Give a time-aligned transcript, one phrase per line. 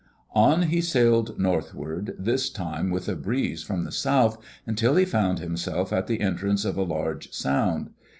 [0.33, 5.37] On he sailed northward, this time with a breeze from the south, until he found
[5.37, 7.91] himself at the entrance of a large sound.